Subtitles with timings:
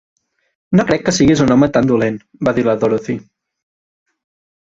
[0.79, 2.17] "No crec que siguis un home tan dolent",
[2.49, 3.19] va dir la Dorothy.